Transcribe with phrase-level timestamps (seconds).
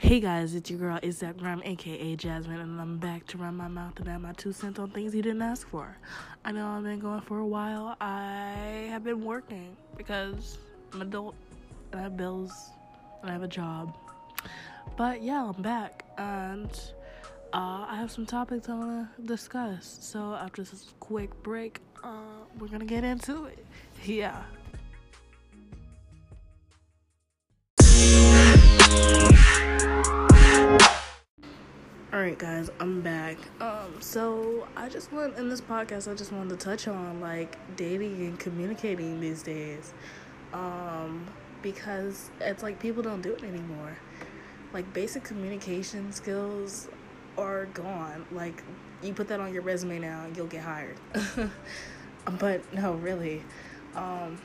[0.00, 3.98] Hey guys, it's your girl Instagram, aka Jasmine, and I'm back to run my mouth
[3.98, 5.98] and add my two cents on things you didn't ask for.
[6.44, 7.96] I know I've been going for a while.
[8.00, 10.58] I have been working because
[10.92, 11.34] I'm adult
[11.90, 12.70] and I have bills
[13.22, 13.92] and I have a job.
[14.96, 16.70] But yeah, I'm back and
[17.52, 19.98] uh, I have some topics I want to discuss.
[20.00, 23.66] So after this quick break, uh, we're gonna get into it.
[24.04, 24.44] Yeah.
[32.10, 33.36] Alright guys, I'm back.
[33.60, 37.58] Um, so I just want in this podcast I just wanted to touch on like
[37.76, 39.92] dating and communicating these days.
[40.54, 41.26] Um,
[41.62, 43.96] because it's like people don't do it anymore.
[44.72, 46.88] Like basic communication skills
[47.36, 48.24] are gone.
[48.32, 48.62] Like
[49.02, 50.96] you put that on your resume now and you'll get hired.
[52.38, 53.42] but no, really.
[53.94, 54.38] Um,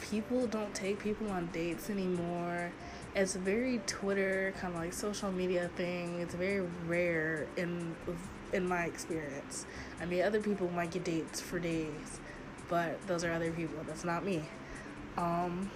[0.00, 2.72] people don't take people on dates anymore
[3.14, 6.20] it's a very Twitter kind of like social media thing.
[6.20, 7.94] It's very rare in
[8.52, 9.66] in my experience.
[10.00, 12.20] I mean, other people might get dates for days,
[12.68, 13.82] but those are other people.
[13.86, 14.42] That's not me.
[15.16, 15.70] Um,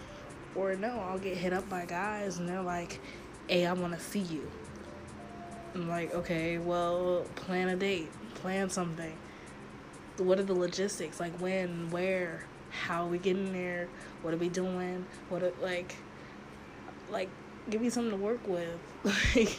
[0.54, 3.00] or no, I'll get hit up by guys and they're like,
[3.48, 4.50] "Hey, I want to see you."
[5.74, 9.12] I'm like, okay, well, plan a date, plan something.
[10.16, 11.20] What are the logistics?
[11.20, 13.88] Like when, where, how are we getting there?
[14.22, 15.04] What are we doing?
[15.28, 15.94] What are, like
[17.10, 17.28] like
[17.68, 18.78] give me something to work with.
[19.34, 19.56] Like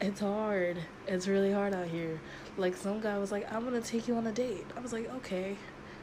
[0.00, 0.78] it's hard.
[1.06, 2.20] It's really hard out here.
[2.56, 5.08] Like some guy was like, "I'm gonna take you on a date." I was like,
[5.16, 5.56] "Okay,"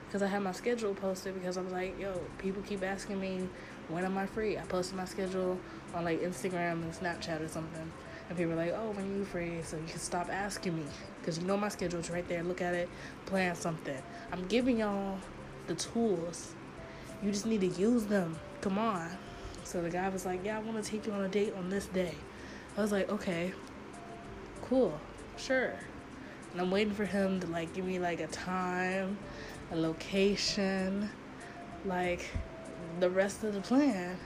[0.08, 3.48] because I had my schedule posted because I was like, "Yo, people keep asking me
[3.90, 5.60] when am I free." I posted my schedule
[5.94, 7.92] on like Instagram and Snapchat or something,
[8.30, 10.86] and people were like, "Oh, when are you free?" So you can stop asking me
[11.20, 12.44] because you know my schedule's right there.
[12.44, 12.90] Look at it,
[13.26, 14.02] plan something.
[14.32, 15.18] I'm giving y'all
[15.68, 16.56] the tools.
[17.22, 18.40] You just need to use them.
[18.62, 19.10] Come on.
[19.72, 21.70] So the guy was like, Yeah, I want to take you on a date on
[21.70, 22.14] this day.
[22.78, 23.54] I was like, Okay,
[24.64, 25.00] cool,
[25.38, 25.74] sure.
[26.52, 29.18] And I'm waiting for him to like give me like a time,
[29.72, 31.10] a location,
[31.86, 32.30] like
[33.00, 34.18] the rest of the plan.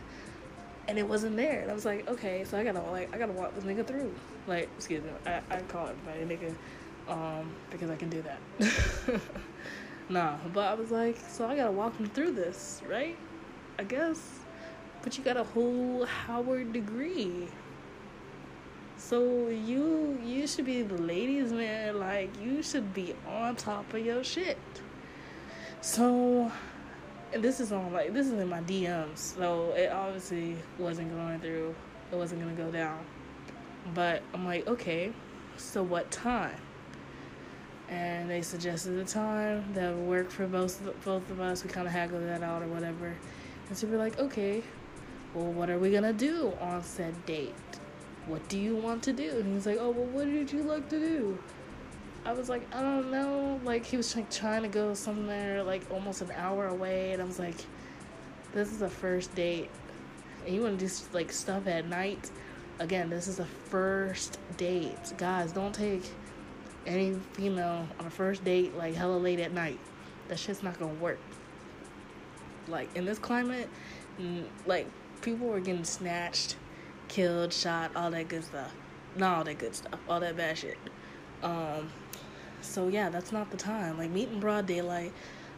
[0.88, 1.61] And it wasn't there.
[1.61, 4.16] And I was like, okay, so I gotta like I gotta walk this nigga through.
[4.47, 6.55] Like, excuse me, I, I call my nigga,
[7.07, 9.22] um, because I can do that.
[10.09, 13.16] nah, but I was like, so I gotta walk him through this, right?
[13.78, 14.44] I guess
[15.05, 17.47] but you got a whole Howard degree.
[18.97, 24.03] So you you should be the ladies man, like you should be on top of
[24.03, 24.57] your shit.
[25.81, 26.51] So
[27.33, 31.75] this is on like this is in my DMs, so it obviously wasn't going through.
[32.11, 33.05] It wasn't gonna go down.
[33.93, 35.13] But I'm like, okay,
[35.55, 36.57] so what time?
[37.89, 41.63] And they suggested a time that would work for both both of us.
[41.63, 43.13] We kind of haggled that out or whatever.
[43.69, 44.63] And so we're like, okay,
[45.35, 47.53] well, what are we gonna do on said date?
[48.25, 49.29] What do you want to do?
[49.29, 51.38] And he's like, oh, well, what did you like to do?
[52.25, 53.59] I was like, I don't know.
[53.63, 57.12] Like, he was like trying to go somewhere like almost an hour away.
[57.13, 57.57] And I was like,
[58.53, 59.69] this is a first date.
[60.46, 62.31] And you want to do like stuff at night?
[62.79, 65.13] Again, this is a first date.
[65.17, 66.03] Guys, don't take
[66.88, 69.79] any female on a first date like hella late at night.
[70.29, 71.19] That shit's not gonna work.
[72.67, 73.69] Like, in this climate,
[74.66, 74.88] like,
[75.25, 76.56] people were getting snatched,
[77.08, 78.72] killed, shot, all that good stuff.
[79.16, 80.78] Not all that good stuff, all that bad shit.
[81.41, 81.90] Um,
[82.62, 83.97] so yeah, that's not the time.
[83.97, 85.12] Like meet in broad daylight.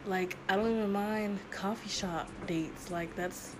[0.06, 2.90] Like I don't even mind coffee shop dates.
[2.90, 3.56] Like that's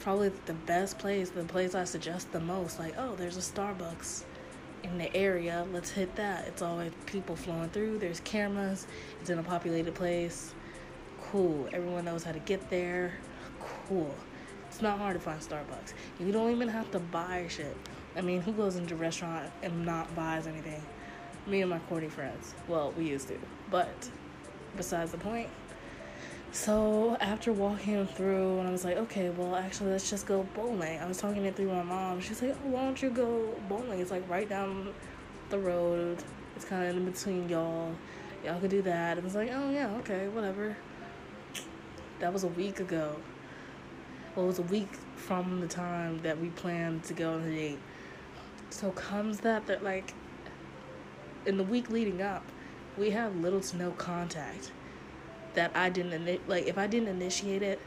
[0.00, 2.78] probably the best place, the place I suggest the most.
[2.78, 4.24] Like, oh, there's a Starbucks
[4.82, 5.66] in the area.
[5.72, 6.46] Let's hit that.
[6.46, 7.98] It's always people flowing through.
[7.98, 8.86] There's cameras.
[9.22, 10.52] It's in a populated place.
[11.22, 11.66] Cool.
[11.72, 13.14] Everyone knows how to get there.
[13.88, 14.14] Cool.
[14.78, 15.92] It's not hard to find Starbucks.
[16.20, 17.76] You don't even have to buy shit.
[18.14, 20.80] I mean, who goes into a restaurant and not buys anything?
[21.48, 22.54] Me and my corny friends.
[22.68, 23.36] Well, we used to.
[23.72, 24.08] But
[24.76, 25.48] besides the point.
[26.52, 31.00] So after walking through, and I was like, okay, well, actually, let's just go bowling.
[31.00, 32.20] I was talking it through my mom.
[32.20, 33.98] She's like, oh, why don't you go bowling?
[33.98, 34.94] It's like right down
[35.50, 36.22] the road.
[36.54, 37.96] It's kind of in between y'all.
[38.44, 39.18] Y'all could do that.
[39.18, 40.76] I was like, oh, yeah, okay, whatever.
[42.20, 43.16] That was a week ago
[44.38, 47.50] well, it was a week from the time that we planned to go on the
[47.50, 47.78] date.
[48.70, 50.14] So comes that that like
[51.44, 52.44] in the week leading up,
[52.96, 54.70] we have little to no contact.
[55.54, 57.80] That I didn't like if I didn't initiate it,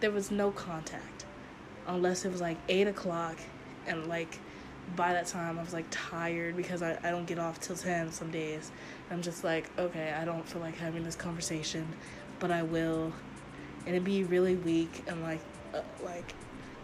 [0.00, 1.24] there was no contact,
[1.86, 3.38] unless it was like eight o'clock,
[3.86, 4.38] and like
[4.96, 8.12] by that time I was like tired because I, I don't get off till ten
[8.12, 8.70] some days.
[9.10, 11.88] I'm just like okay I don't feel like having this conversation,
[12.40, 13.10] but I will,
[13.86, 15.40] and it'd be really weak and like
[15.74, 16.34] uh, like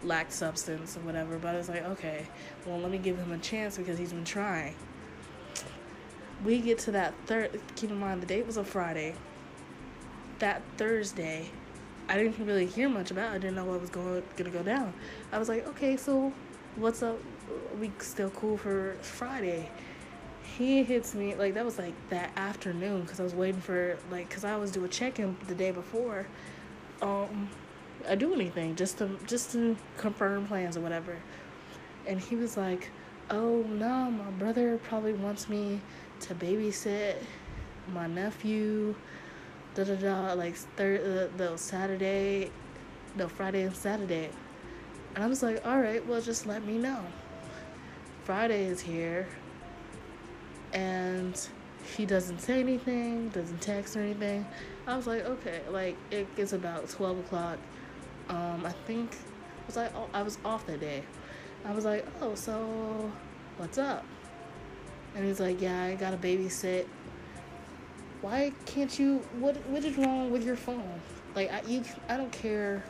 [0.03, 1.37] lacked substance or whatever.
[1.37, 2.25] But I was like, okay,
[2.65, 4.75] well, let me give him a chance because he's been trying.
[6.43, 7.59] We get to that third.
[7.75, 9.15] Keep in mind, the date was a Friday.
[10.39, 11.49] That Thursday,
[12.09, 13.33] I didn't really hear much about.
[13.33, 13.35] It.
[13.35, 14.93] I didn't know what was going gonna go down.
[15.31, 16.33] I was like, okay, so
[16.75, 17.19] what's up?
[17.49, 19.69] Are we still cool for Friday?
[20.57, 24.27] He hits me like that was like that afternoon because I was waiting for like
[24.27, 26.25] because I was do a check in the day before.
[27.01, 27.49] Um,
[28.07, 31.17] I do anything just to just to confirm plans or whatever.
[32.07, 32.89] And he was like,
[33.29, 35.81] "Oh no, my brother probably wants me
[36.21, 37.15] to babysit
[37.93, 38.95] my nephew."
[39.75, 40.33] Da da da.
[40.33, 42.51] Like third, uh, the Saturday,
[43.15, 44.29] no Friday and Saturday.
[45.15, 47.03] And I was like, "All right, well, just let me know."
[48.23, 49.27] Friday is here,
[50.73, 51.47] and
[51.95, 54.45] he doesn't say anything, doesn't text or anything.
[54.87, 57.57] I was like, okay, like it gets about twelve o'clock
[58.29, 59.15] um, I think
[59.67, 61.03] was I I was off that day.
[61.65, 63.11] I was like, oh, so
[63.57, 64.03] what's up?
[65.15, 66.87] And he's like, yeah, I got to babysit.
[68.21, 69.17] Why can't you?
[69.39, 71.01] What what is wrong with your phone?
[71.35, 72.83] Like I you I don't care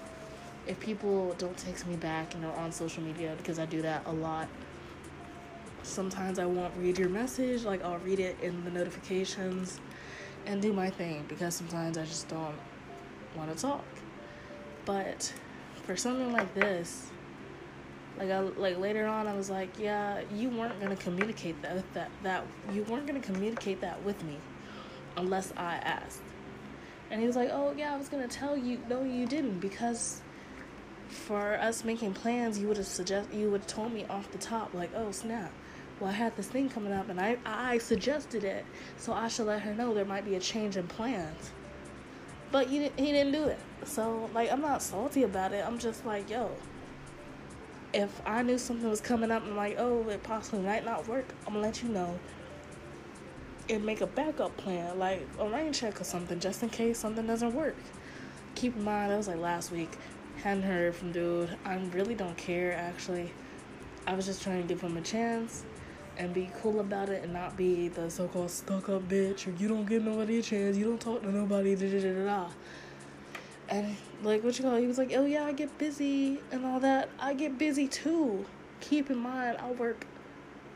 [0.68, 4.06] if people don't text me back, you know, on social media because I do that
[4.06, 4.48] a lot.
[5.84, 9.80] Sometimes I won't read your message, like I'll read it in the notifications
[10.46, 12.56] and do my thing because sometimes I just don't
[13.36, 13.84] want to talk.
[14.92, 15.34] But
[15.86, 17.10] for something like this,
[18.20, 22.12] like I like later on, I was like, yeah, you weren't gonna communicate that that
[22.24, 22.44] that
[22.74, 24.36] you weren't gonna communicate that with me,
[25.16, 26.24] unless I asked.
[27.10, 28.80] And he was like, oh yeah, I was gonna tell you.
[28.90, 30.22] No, you didn't because
[31.08, 34.40] for us making plans, you would have suggest you would have told me off the
[34.40, 35.54] top, like, oh snap.
[36.02, 38.66] Well, I had this thing coming up, and I I suggested it,
[38.98, 41.52] so I should let her know there might be a change in plans.
[42.52, 43.60] But didn't, he didn't do it.
[43.86, 45.66] So, like, I'm not salty about it.
[45.66, 46.52] I'm just like, yo,
[47.94, 51.26] if I knew something was coming up and like, oh, it possibly might not work,
[51.46, 52.18] I'm gonna let you know
[53.70, 57.26] and make a backup plan, like a rain check or something, just in case something
[57.26, 57.76] doesn't work.
[58.56, 59.92] Keep in mind, that was like last week.
[60.44, 61.56] Hadn't heard from dude.
[61.64, 63.32] I really don't care, actually.
[64.08, 65.64] I was just trying to give him a chance
[66.18, 69.86] and be cool about it and not be the so-called stuck-up bitch or you don't
[69.86, 72.50] give nobody a chance, you don't talk to nobody, da da da da.
[73.72, 74.82] And like what you call, it?
[74.82, 77.10] he was like, oh yeah, I get busy and all that.
[77.20, 78.46] I get busy too.
[78.82, 80.06] Keep in mind, I work,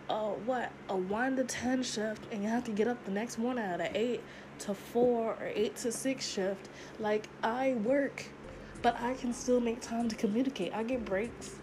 [0.10, 3.38] uh, what a one to ten shift, and you have to get up the next
[3.38, 4.22] morning at a eight
[4.60, 6.70] to four or eight to six shift.
[7.00, 8.26] Like I work,
[8.82, 10.74] but I can still make time to communicate.
[10.74, 11.56] I get breaks,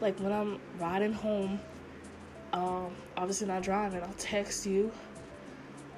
[0.00, 1.60] like when I'm riding home
[2.54, 4.00] um, obviously not driving.
[4.02, 4.92] I'll text you.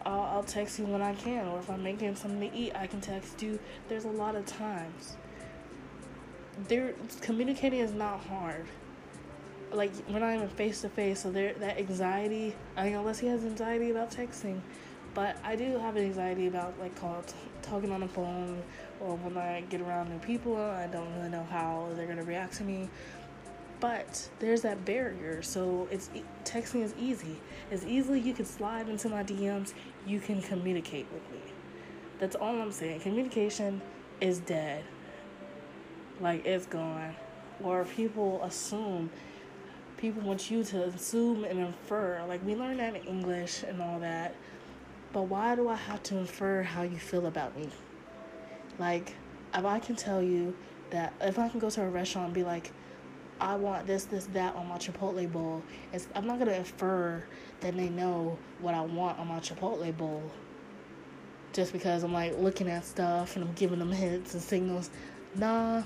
[0.06, 2.86] I'll, I'll text you when I can, or if I'm making something to eat, I
[2.86, 3.58] can text you.
[3.88, 5.16] There's a lot of times.
[6.68, 8.66] There, communicating is not hard.
[9.72, 12.54] Like we're not even face to face, so there that anxiety.
[12.76, 14.60] I mean, unless he has anxiety about texting,
[15.12, 18.62] but I do have anxiety about like call, t- talking on the phone,
[19.00, 22.54] or when I get around new people, I don't really know how they're gonna react
[22.58, 22.88] to me
[23.80, 26.10] but there's that barrier so it's
[26.44, 27.36] texting is easy.
[27.70, 29.74] As easily you can slide into my dms
[30.06, 31.52] you can communicate with me.
[32.18, 33.00] That's all i'm saying.
[33.00, 33.80] Communication
[34.20, 34.84] is dead.
[36.20, 37.14] Like it's gone.
[37.62, 39.10] Or people assume
[39.96, 42.22] people want you to assume and infer.
[42.28, 44.34] Like we learn that in english and all that.
[45.12, 47.68] But why do i have to infer how you feel about me?
[48.78, 49.14] Like
[49.54, 50.54] if i can tell you
[50.90, 52.72] that if i can go to a restaurant and be like
[53.40, 55.62] I want this, this, that on my Chipotle bowl.
[55.92, 57.22] It's, I'm not gonna infer
[57.60, 60.22] that they know what I want on my Chipotle bowl.
[61.52, 64.90] Just because I'm like looking at stuff and I'm giving them hints and signals.
[65.34, 65.82] Nah.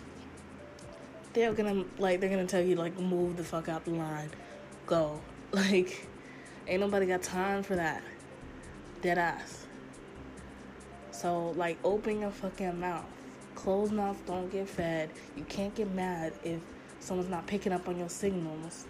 [1.33, 4.31] They're gonna like they're gonna tell you like move the fuck out the line.
[4.87, 5.21] Go.
[5.53, 6.07] Like
[6.69, 8.05] ain't nobody got time for that.
[9.03, 9.67] Dead ass.
[11.11, 13.05] So like open your fucking mouth.
[13.57, 15.11] Closed mouth don't get fed.
[15.37, 16.61] You can't get mad if
[17.01, 18.87] someone's not picking up on your signals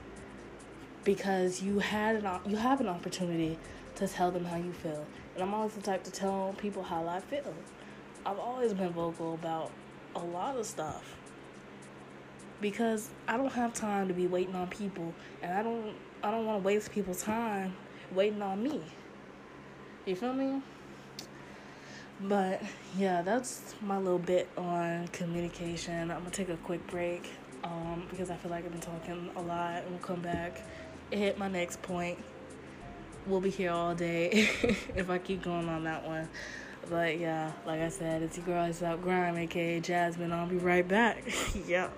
[1.04, 3.58] because you had an you have an opportunity
[3.94, 5.06] to tell them how you feel.
[5.34, 7.54] And I'm always the type to tell people how I feel.
[8.26, 9.70] I've always been vocal about
[10.14, 11.16] a lot of stuff
[12.60, 16.44] because I don't have time to be waiting on people, and I don't I don't
[16.44, 17.74] want to waste people's time
[18.12, 18.82] waiting on me.
[20.04, 20.60] You feel me?
[22.22, 22.62] But
[22.98, 26.10] yeah, that's my little bit on communication.
[26.10, 27.30] I'm gonna take a quick break
[27.64, 29.82] um, because I feel like I've been talking a lot.
[29.82, 30.60] And we'll come back
[31.10, 32.18] hit my next point.
[33.26, 34.30] We'll be here all day
[34.94, 36.28] if I keep going on that one.
[36.88, 40.32] But yeah, like I said, it's your girl, it's out grime, aka Jasmine.
[40.32, 41.22] I'll be right back.
[41.66, 41.88] yeah.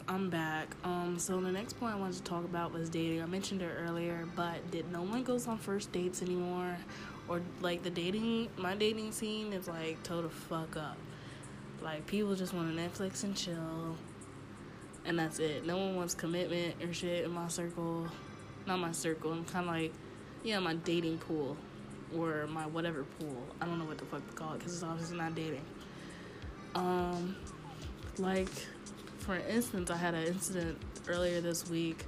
[0.00, 0.74] Guys, I'm back.
[0.84, 3.22] Um, so the next point I wanted to talk about was dating.
[3.22, 6.76] I mentioned it earlier, but did no one goes on first dates anymore?
[7.28, 10.96] Or like the dating, my dating scene is like total fuck up.
[11.82, 13.96] Like people just want to Netflix and chill,
[15.04, 15.64] and that's it.
[15.64, 18.06] No one wants commitment or shit in my circle.
[18.66, 19.32] Not my circle.
[19.32, 19.92] I'm kind of like,
[20.42, 21.56] yeah, my dating pool
[22.16, 23.46] or my whatever pool.
[23.60, 25.64] I don't know what the fuck to call it because it's obviously not dating.
[26.74, 27.36] Um,
[28.18, 28.48] like
[29.20, 32.04] for instance, I had an incident earlier this week.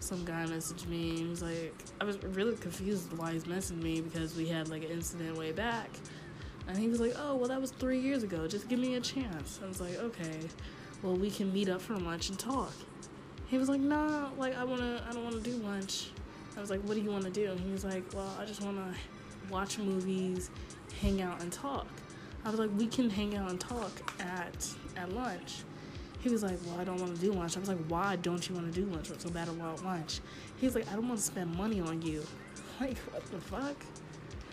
[0.00, 1.16] Some guy messaged me.
[1.16, 4.84] He was like, I was really confused why he's messaging me because we had like
[4.84, 5.90] an incident way back.
[6.68, 8.46] And he was like, Oh, well, that was three years ago.
[8.46, 9.60] Just give me a chance.
[9.62, 10.40] I was like, Okay,
[11.02, 12.72] well, we can meet up for lunch and talk.
[13.48, 16.10] He was like, Nah, like, I wanna, I don't wanna do lunch.
[16.56, 17.50] I was like, What do you wanna do?
[17.50, 18.94] And he was like, Well, I just wanna
[19.50, 20.50] watch movies,
[21.00, 21.86] hang out, and talk.
[22.44, 24.66] I was like, We can hang out and talk at
[24.96, 25.62] at lunch.
[26.22, 27.56] He was like, Well, I don't want to do lunch.
[27.56, 29.10] I was like, Why don't you want to do lunch?
[29.10, 30.20] What's so bad about lunch?
[30.60, 32.24] He's like, I don't want to spend money on you.
[32.80, 33.76] Like, what the fuck?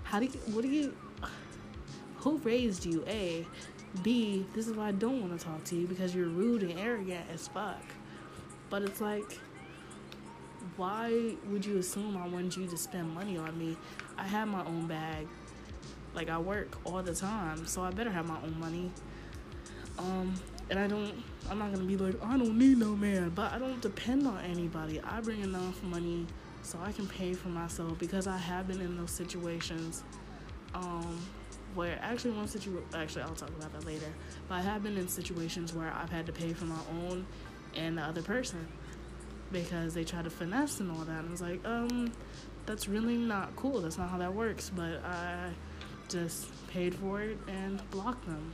[0.03, 0.95] How do you, what do you,
[2.17, 3.03] who raised you?
[3.07, 3.47] A.
[4.03, 4.45] B.
[4.53, 7.25] This is why I don't want to talk to you because you're rude and arrogant
[7.33, 7.81] as fuck.
[8.69, 9.39] But it's like,
[10.77, 13.77] why would you assume I wanted you to spend money on me?
[14.17, 15.27] I have my own bag.
[16.13, 18.91] Like, I work all the time, so I better have my own money.
[19.97, 20.33] Um,
[20.69, 23.59] and I don't I'm not gonna be like I don't need no man, but I
[23.59, 25.01] don't depend on anybody.
[25.01, 26.25] I bring enough money
[26.61, 30.03] so I can pay for myself because I have been in those situations
[30.73, 31.19] um,
[31.73, 34.11] where actually one situation actually I'll talk about that later.
[34.47, 37.25] But I have been in situations where I've had to pay for my own
[37.75, 38.67] and the other person
[39.51, 41.19] because they try to finesse and all that.
[41.19, 42.11] And I was like, um,
[42.65, 43.81] that's really not cool.
[43.81, 44.71] That's not how that works.
[44.75, 45.49] But I
[46.07, 48.51] just paid for it and blocked them.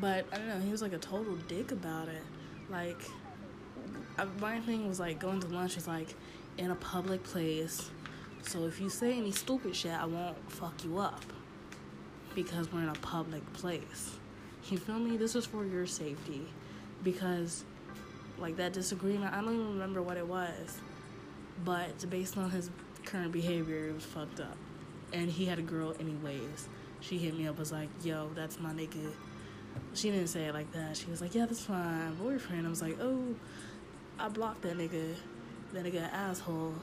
[0.00, 2.22] But I don't know, he was like a total dick about it.
[2.70, 3.00] Like,
[4.18, 6.14] I, my thing was like going to lunch is like
[6.58, 7.90] in a public place.
[8.42, 11.24] So if you say any stupid shit, I won't fuck you up
[12.34, 14.16] because we're in a public place.
[14.68, 15.16] You feel me?
[15.16, 16.42] This is for your safety
[17.02, 17.64] because
[18.38, 20.78] like that disagreement, I don't even remember what it was,
[21.64, 22.70] but based on his
[23.04, 24.56] current behavior, it was fucked up.
[25.12, 26.68] And he had a girl anyways.
[27.00, 29.12] She hit me up was like, "Yo, that's my nigga."
[29.94, 30.96] She didn't say it like that.
[30.96, 33.34] She was like, "Yeah, that's fine, boyfriend." I was like, "Oh,
[34.18, 35.14] I blocked that nigga.
[35.72, 36.74] That nigga asshole.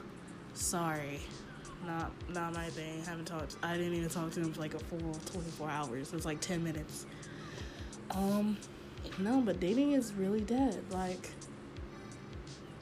[0.54, 1.20] Sorry,
[1.86, 3.02] not not my thing.
[3.04, 3.56] Haven't talked.
[3.62, 6.08] I didn't even talk to him for like a full 24 hours.
[6.08, 7.06] It was like 10 minutes.
[8.10, 8.58] Um,
[9.18, 10.82] no, but dating is really dead.
[10.90, 11.30] Like,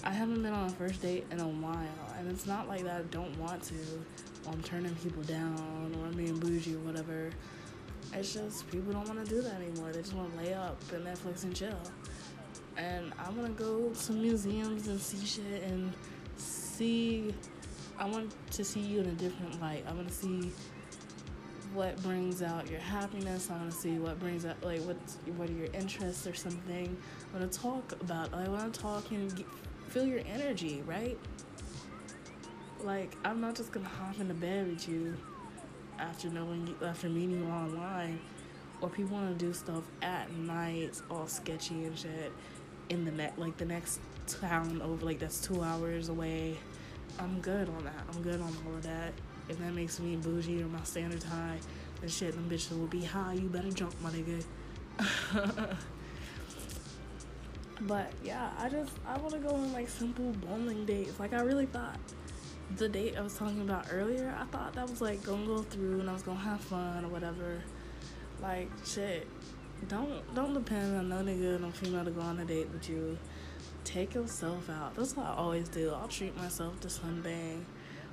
[0.03, 3.01] I haven't been on a first date in a while, and it's not like that
[3.01, 3.75] I don't want to,
[4.49, 7.31] I'm turning people down, or I'm being bougie or whatever.
[8.13, 9.93] It's just people don't want to do that anymore.
[9.93, 11.81] They just want to lay up and Netflix and chill.
[12.77, 15.93] And I want to go to museums and see shit and
[16.37, 17.35] see.
[17.99, 19.85] I want to see you in a different light.
[19.87, 20.51] I want to see
[21.73, 23.49] what brings out your happiness.
[23.51, 24.97] I want to see what brings out like what
[25.37, 26.97] what are your interests or something.
[27.33, 28.35] I want to talk about.
[28.35, 29.47] I want to talk and get,
[29.89, 31.19] feel your energy, right?
[32.83, 35.17] Like I'm not just gonna hop into bed with you
[36.01, 38.19] after knowing you, after meeting you online,
[38.81, 42.33] or people want to do stuff at night, all sketchy and shit,
[42.89, 46.57] in the net like the next town over, like that's two hours away.
[47.19, 48.05] I'm good on that.
[48.13, 49.13] I'm good on all of that.
[49.49, 51.59] If that makes me bougie or my standards high,
[52.01, 53.35] then shit, them bitches will be high.
[53.35, 54.45] You better jump, my nigga.
[57.83, 61.19] but yeah, I just I want to go on like simple bowling dates.
[61.19, 61.99] Like I really thought
[62.77, 66.01] the date I was talking about earlier, I thought that was like gonna go through
[66.01, 67.63] and I was gonna have fun or whatever.
[68.41, 69.27] Like shit,
[69.89, 73.19] don't don't depend on no nigga, no female to go on a date with you.
[73.85, 74.95] Take yourself out.
[74.95, 75.91] That's what I always do.
[75.91, 77.65] I'll treat myself to something,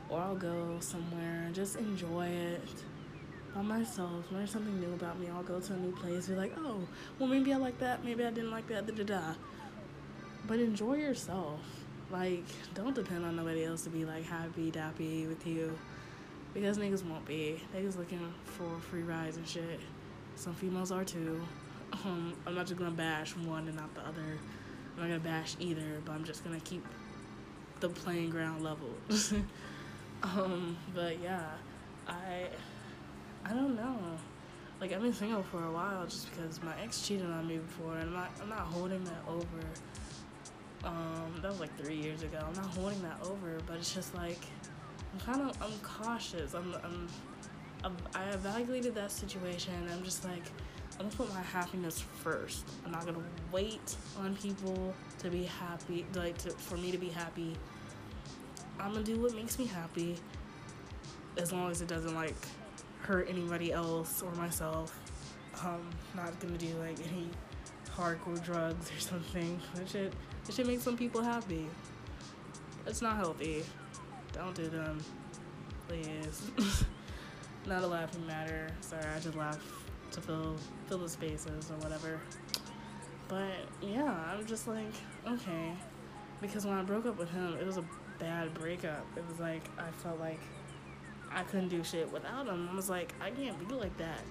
[0.10, 2.62] or I'll go somewhere and just enjoy it
[3.54, 4.32] by myself.
[4.32, 5.28] Learn something new about me.
[5.30, 6.28] I'll go to a new place.
[6.28, 6.80] Be like, oh,
[7.20, 8.04] well maybe I like that.
[8.04, 8.88] Maybe I didn't like that.
[8.88, 9.34] Da da da.
[10.48, 11.60] But enjoy yourself
[12.12, 15.78] like, don't depend on nobody else to be like happy dappy with you.
[16.54, 17.62] Because niggas won't be.
[17.76, 19.80] Niggas looking for free rides and shit.
[20.36, 21.42] Some females are too.
[22.04, 24.38] Um, I'm not just gonna bash one and not the other.
[24.98, 26.86] I'm not gonna bash either, but I'm just gonna keep
[27.80, 28.90] the playing ground level.
[30.24, 31.46] um, but yeah,
[32.10, 32.48] I
[33.46, 33.98] I don't know.
[34.82, 37.94] Like I've been single for a while just because my ex cheated on me before,
[37.94, 39.64] and I'm not I'm not holding that over
[40.84, 42.40] um, that was like three years ago.
[42.46, 44.40] I'm not holding that over, but it's just like
[45.14, 46.54] I'm kind of I'm cautious.
[46.54, 47.08] I'm, I'm,
[47.84, 49.74] I'm I evaluated that situation.
[49.92, 50.44] I'm just like
[51.00, 52.66] I'm gonna put my happiness first.
[52.86, 57.10] I'm not gonna wait on people to be happy, like to, for me to be
[57.10, 57.56] happy.
[58.80, 60.18] I'm gonna do what makes me happy,
[61.38, 62.36] as long as it doesn't like
[63.02, 64.98] hurt anybody else or myself.
[65.64, 67.30] Um, not gonna do like any
[67.98, 69.60] hardcore drugs or something.
[69.75, 70.13] That shit,
[70.46, 71.68] that shit makes some people happy.
[72.86, 73.63] It's not healthy.
[74.32, 75.04] Don't do them,
[75.88, 76.51] please.
[77.68, 78.70] not a laughing matter.
[78.82, 79.60] Sorry, I just laugh
[80.12, 80.56] to fill
[80.88, 82.20] fill the spaces or whatever.
[83.27, 84.94] But yeah, I'm just like,
[85.27, 85.74] okay.
[86.39, 87.84] Because when I broke up with him, it was a
[88.20, 89.06] bad breakup.
[89.18, 90.39] It was like I felt like
[91.32, 92.70] I couldn't do shit without him.
[92.72, 94.22] I was like, I can't be like that.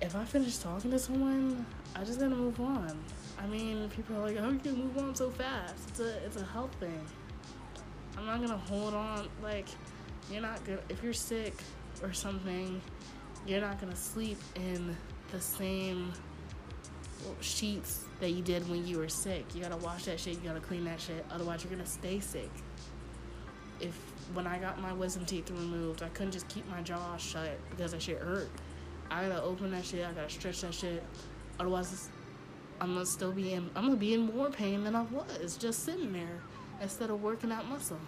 [0.00, 2.98] If I finish talking to someone, I just gotta move on.
[3.38, 5.74] I mean, people are like, how you can move on so fast?
[5.88, 7.04] It's a it's a health thing.
[8.16, 9.66] I'm not gonna hold on like
[10.30, 11.54] you're not gonna if you're sick
[12.02, 12.80] or something,
[13.46, 14.96] you're not gonna sleep in
[15.32, 16.12] the same
[17.40, 19.54] sheets that you did when you were sick.
[19.54, 22.50] You gotta wash that shit, you gotta clean that shit, otherwise you're gonna stay sick.
[23.80, 23.94] If
[24.32, 27.92] when I got my wisdom teeth removed, I couldn't just keep my jaw shut because
[27.92, 28.48] that shit hurt.
[29.10, 31.02] I gotta open that shit, I gotta stretch that shit.
[31.58, 32.08] Otherwise
[32.80, 35.84] I'm gonna still be in I'm gonna be in more pain than I was just
[35.84, 36.40] sitting there
[36.80, 37.98] instead of working out muscle.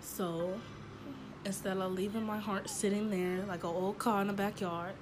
[0.00, 0.58] So
[1.44, 4.94] instead of leaving my heart sitting there like an old car in the backyard,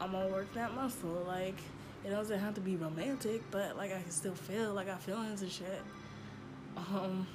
[0.00, 1.24] I'm gonna work that muscle.
[1.26, 1.58] Like
[2.04, 5.42] it doesn't have to be romantic, but like I can still feel like I feelings
[5.42, 5.82] and shit.
[6.76, 7.26] Um.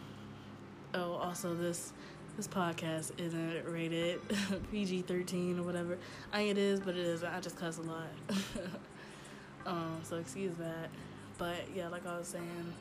[0.93, 1.93] Oh, also this
[2.37, 4.21] this podcast isn't rated
[4.71, 5.97] PG thirteen or whatever.
[6.31, 7.27] I mean, it is, but it isn't.
[7.27, 8.07] I just cuss a lot.
[9.65, 9.99] um.
[10.03, 10.89] So excuse that.
[11.37, 12.73] But yeah, like I was saying,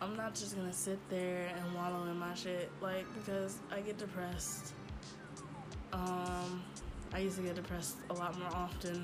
[0.00, 3.98] I'm not just gonna sit there and wallow in my shit, like because I get
[3.98, 4.72] depressed.
[5.92, 6.62] Um
[7.14, 9.02] I used to get depressed a lot more often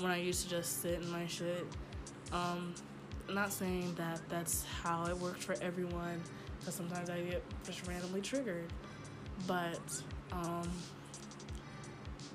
[0.00, 1.64] when I used to just sit in my shit.
[2.32, 2.74] Um,
[3.28, 6.20] not saying that that's how it worked for everyone,
[6.58, 8.72] because sometimes I get just randomly triggered.
[9.46, 10.70] But um,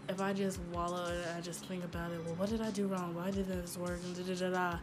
[0.08, 2.88] if I just wallow and I just think about it, well, what did I do
[2.88, 3.16] wrong?
[3.16, 4.00] Why did this work?
[4.04, 4.80] And da da da da.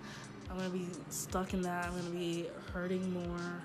[0.49, 1.87] I'm gonna be stuck in that.
[1.87, 3.63] I'm gonna be hurting more.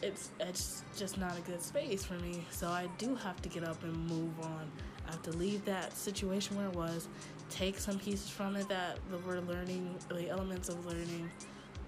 [0.00, 2.44] It's it's just not a good space for me.
[2.50, 4.70] So I do have to get up and move on.
[5.08, 7.08] I have to leave that situation where it was,
[7.50, 11.30] take some pieces from it that we're learning, the elements of learning,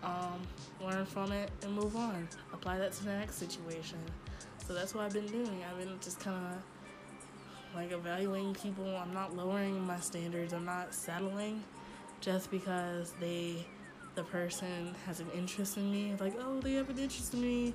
[0.03, 0.40] um,
[0.83, 2.26] learn from it, and move on.
[2.53, 3.98] Apply that to the next situation.
[4.70, 5.64] So that's what I've been doing.
[5.68, 8.87] I've been just kind of like evaluating people.
[8.96, 10.52] I'm not lowering my standards.
[10.52, 11.64] I'm not settling
[12.20, 13.66] just because they,
[14.14, 16.14] the person has an interest in me.
[16.20, 17.74] Like, oh, they have an interest in me.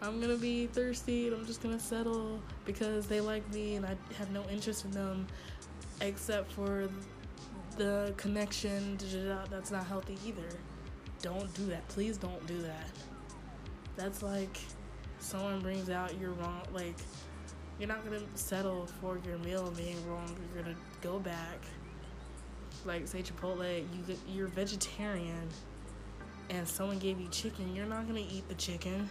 [0.00, 3.96] I'm gonna be thirsty and I'm just gonna settle because they like me and I
[4.16, 5.26] have no interest in them
[6.02, 6.88] except for
[7.76, 8.96] the connection.
[9.50, 10.50] That's not healthy either.
[11.20, 11.88] Don't do that.
[11.88, 12.90] Please don't do that.
[13.96, 14.56] That's like
[15.20, 16.96] someone brings out your wrong, like,
[17.78, 20.36] you're not gonna settle for your meal being wrong.
[20.54, 21.58] You're gonna go back.
[22.84, 25.48] Like, say Chipotle, you, you're vegetarian
[26.50, 29.08] and someone gave you chicken, you're not gonna eat the chicken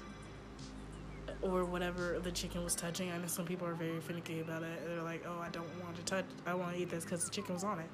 [1.41, 3.11] or whatever the chicken was touching.
[3.11, 4.85] I know some people are very finicky about it.
[4.87, 7.31] They're like, oh, I don't want to touch, I want to eat this because the
[7.31, 7.89] chicken was on it.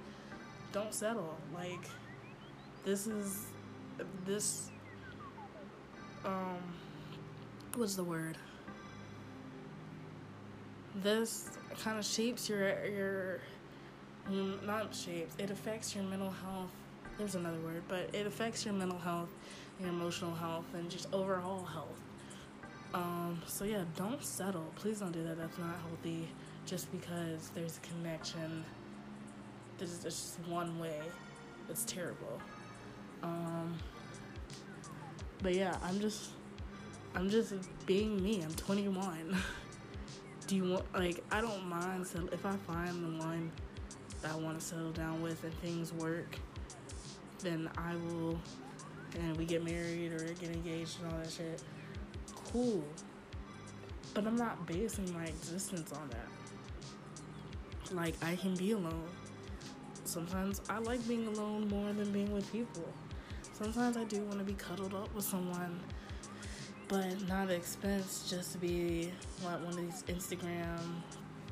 [0.71, 1.37] Don't settle.
[1.53, 1.85] Like,
[2.85, 3.45] this is,
[4.25, 4.69] this,
[6.25, 6.57] um,
[7.75, 8.37] what's the word?
[11.01, 11.49] This
[11.83, 13.39] kind of shapes your, your,
[14.63, 16.69] not shapes, it affects your mental health.
[17.17, 19.29] There's another word, but it affects your mental health,
[19.79, 21.99] your emotional health, and just overall health.
[22.93, 24.65] Um, so yeah, don't settle.
[24.75, 25.37] Please don't do that.
[25.37, 26.27] That's not healthy.
[26.65, 28.63] Just because there's a connection,
[29.77, 31.01] there's just one way.
[31.69, 32.39] It's terrible.
[33.23, 33.73] Um,
[35.41, 36.29] but yeah, I'm just,
[37.15, 37.53] I'm just
[37.85, 38.41] being me.
[38.43, 39.37] I'm 21.
[40.47, 43.49] do you want like I don't mind so if I find the one
[44.21, 46.37] that I want to settle down with and things work,
[47.39, 48.39] then I will,
[49.19, 51.61] and we get married or get engaged and all that shit
[52.53, 52.83] cool.
[54.13, 56.27] But I'm not basing my existence on that.
[57.93, 59.09] Like, I can be alone.
[60.05, 62.87] Sometimes I like being alone more than being with people.
[63.53, 65.79] Sometimes I do want to be cuddled up with someone,
[66.87, 69.11] but not expense just to be
[69.43, 70.79] like one of these Instagram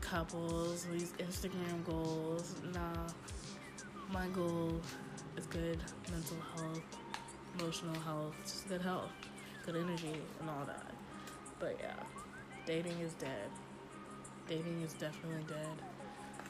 [0.01, 2.55] couples, these Instagram goals.
[2.73, 3.07] Nah,
[4.11, 4.79] my goal
[5.37, 5.79] is good
[6.11, 6.81] mental health,
[7.59, 9.11] emotional health, just good health
[9.65, 10.91] good energy and all that.
[11.59, 11.93] But yeah,
[12.65, 13.49] dating is dead.
[14.47, 15.67] Dating is definitely dead.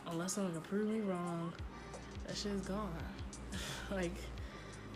[0.07, 1.53] Unless someone can prove me wrong,
[2.25, 2.89] that shit's gone.
[3.91, 4.15] like,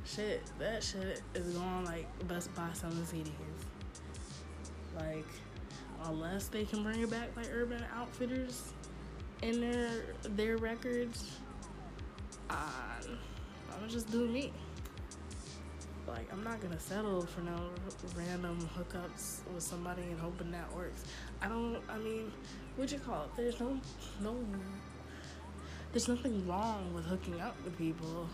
[0.06, 1.86] shit, that shit is gone.
[1.86, 3.32] Like, Best Buy selling CDs.
[4.96, 5.28] Like,
[6.06, 8.74] unless they can bring it back like Urban Outfitters
[9.42, 9.90] in their
[10.24, 11.38] their records,
[12.50, 12.54] uh,
[13.72, 14.54] I'm gonna just do me.
[16.08, 17.72] Like, I'm not gonna settle for no
[18.16, 21.04] random hookups with somebody and hoping that works.
[21.42, 21.82] I don't.
[21.90, 22.32] I mean,
[22.76, 23.30] what you call it?
[23.36, 23.80] There's no
[24.22, 24.38] no.
[25.92, 28.30] There's nothing wrong with hooking up with people,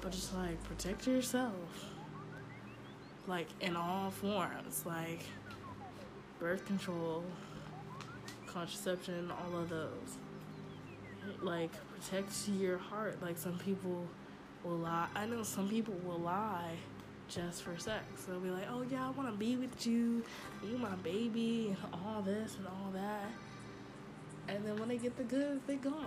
[0.00, 1.54] but just like protect yourself.
[3.26, 5.24] Like in all forms, like
[6.38, 7.24] birth control,
[8.46, 10.16] contraception, all of those.
[11.42, 13.20] Like protect your heart.
[13.22, 14.06] Like some people
[14.64, 15.08] will lie.
[15.14, 16.72] I know some people will lie
[17.28, 18.24] just for sex.
[18.24, 20.22] They'll be like, "Oh yeah, I want to be with you,
[20.64, 23.30] you my baby, and all this and all that."
[24.48, 26.06] And then when they get the goods, they gone.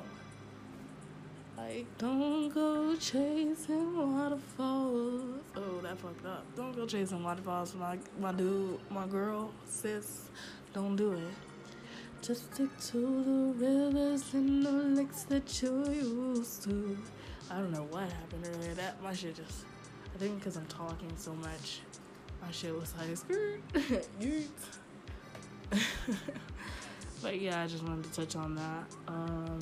[1.62, 5.42] Like, don't go chasing waterfalls.
[5.56, 6.46] Oh, that fucked up.
[6.56, 10.30] Don't go chasing waterfalls, my my dude, my girl, sis.
[10.74, 11.34] Don't do it.
[12.22, 16.98] Just stick to the rivers and the lakes that you're used to.
[17.52, 18.74] I don't know what happened earlier.
[18.76, 19.66] That my shit just.
[20.16, 21.82] I think because I'm talking so much,
[22.42, 23.62] my shit was like skirt,
[27.22, 28.86] but yeah, I just wanted to touch on that.
[29.08, 29.60] Um,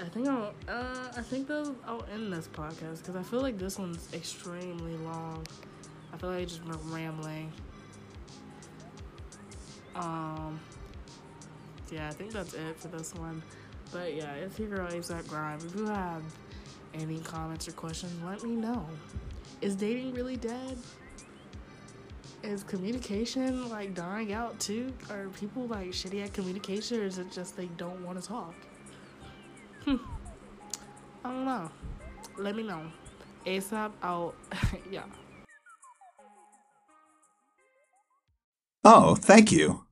[0.00, 0.52] I think I'll.
[0.68, 4.96] Uh, I think though I'll end this podcast because I feel like this one's extremely
[4.98, 5.46] long.
[6.12, 7.52] I feel like I just been rambling.
[9.94, 10.58] Um.
[11.92, 13.42] Yeah, I think that's it for this one.
[13.92, 15.58] But yeah, it's your girl ASAP Grime.
[15.64, 16.22] If you have
[16.94, 18.84] any comments or questions, let me know.
[19.60, 20.76] Is dating really dead?
[22.42, 24.92] Is communication like dying out too?
[25.10, 28.54] Are people like shitty at communication or is it just they don't want to talk?
[29.84, 29.96] Hmm.
[31.24, 31.70] I don't know.
[32.38, 32.90] Let me know.
[33.46, 34.34] ASAP out.
[34.90, 35.04] yeah.
[38.84, 39.83] Oh, thank you.